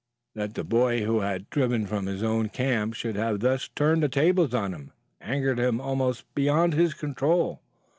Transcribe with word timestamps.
That 0.33 0.55
the 0.55 0.63
boy 0.63 1.03
whom 1.03 1.19
he 1.21 1.27
had 1.27 1.49
driven 1.51 1.85
from 1.85 2.07
his 2.07 2.23
own 2.23 2.49
camp 2.49 2.95
should 2.95 3.15
have 3.17 3.39
thus 3.41 3.67
turned 3.75 4.01
the 4.01 4.09
tables 4.09 4.51
on 4.51 4.73
him 4.73 4.93
angered 5.21 5.59
him 5.59 5.79
almost 5.79 6.25
beyond 6.33 6.73
his 6.73 6.95
control. 6.95 7.61